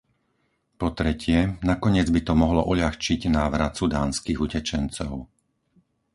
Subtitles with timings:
[0.81, 1.37] Po tretie,
[1.71, 5.11] nakoniec by to mohlo uľahčiť návrat sudánskych utečencov.